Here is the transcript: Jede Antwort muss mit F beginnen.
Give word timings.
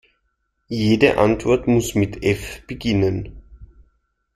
Jede 0.67 1.19
Antwort 1.19 1.67
muss 1.67 1.93
mit 1.93 2.23
F 2.23 2.65
beginnen. 2.65 3.43